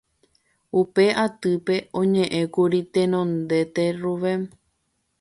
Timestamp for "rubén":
4.01-4.41